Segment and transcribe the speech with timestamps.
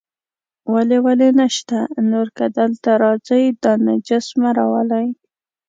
[0.73, 1.79] ولې ولې نشته،
[2.11, 5.07] نور که دلته راځئ، دا نجس مه راولئ.